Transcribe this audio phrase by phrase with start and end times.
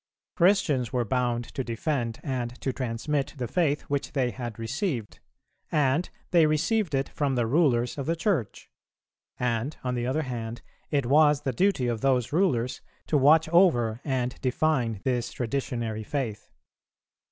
[0.35, 5.19] Christians were bound to defend and to transmit the faith which they had received,
[5.71, 8.71] and they received it from the rulers of the Church;
[9.39, 14.01] and, on the other hand, it was the duty of those rulers to watch over
[14.03, 16.49] and define this traditionary faith.